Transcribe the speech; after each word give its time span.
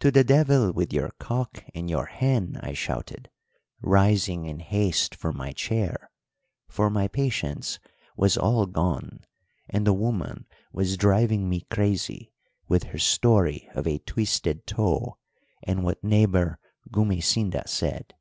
"'To 0.00 0.10
the 0.10 0.24
devil 0.24 0.72
with 0.72 0.92
your 0.92 1.10
cock 1.20 1.62
and 1.76 1.88
your 1.88 2.06
hen!' 2.06 2.58
I 2.60 2.72
shouted, 2.72 3.30
rising 3.80 4.46
in 4.46 4.58
haste 4.58 5.14
from 5.14 5.36
my 5.36 5.52
chair, 5.52 6.10
for 6.66 6.90
my 6.90 7.06
patience 7.06 7.78
was 8.16 8.36
all 8.36 8.66
gone 8.66 9.20
and 9.68 9.86
the 9.86 9.92
woman 9.92 10.46
was 10.72 10.96
driving 10.96 11.48
me 11.48 11.60
crazy 11.70 12.32
with 12.66 12.82
her 12.90 12.98
story 12.98 13.68
of 13.76 13.86
a 13.86 13.98
twisted 13.98 14.66
toe 14.66 15.18
and 15.62 15.84
what 15.84 16.02
neighbour 16.02 16.58
Gumesinda 16.92 17.68
said. 17.68 18.12